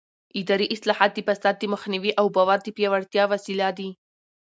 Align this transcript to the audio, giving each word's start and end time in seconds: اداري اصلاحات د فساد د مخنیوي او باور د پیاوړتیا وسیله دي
اداري 0.39 0.67
اصلاحات 0.75 1.11
د 1.15 1.19
فساد 1.27 1.55
د 1.59 1.63
مخنیوي 1.73 2.11
او 2.19 2.25
باور 2.35 2.59
د 2.63 2.67
پیاوړتیا 2.77 3.23
وسیله 3.33 3.67
دي 3.77 3.89